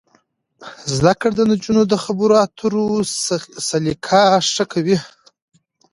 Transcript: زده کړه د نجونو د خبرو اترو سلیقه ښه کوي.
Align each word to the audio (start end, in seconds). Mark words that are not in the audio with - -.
زده 0.95 1.13
کړه 1.19 1.31
د 1.35 1.41
نجونو 1.51 1.81
د 1.87 1.93
خبرو 2.03 2.35
اترو 2.45 2.85
سلیقه 3.69 4.23
ښه 4.51 4.63
کوي. 4.71 4.97